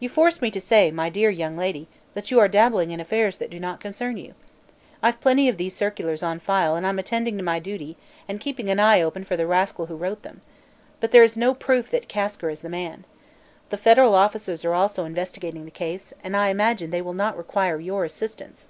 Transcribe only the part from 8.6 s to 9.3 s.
an eye open